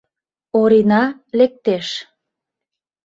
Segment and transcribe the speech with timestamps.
[0.61, 1.03] Орина
[1.37, 1.87] лектеш.